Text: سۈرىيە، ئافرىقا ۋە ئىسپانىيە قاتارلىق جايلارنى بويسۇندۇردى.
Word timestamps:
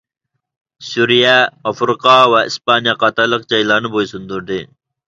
سۈرىيە، 0.87 1.35
ئافرىقا 1.71 2.17
ۋە 2.35 2.43
ئىسپانىيە 2.49 2.99
قاتارلىق 3.05 3.49
جايلارنى 3.55 3.95
بويسۇندۇردى. 3.99 4.65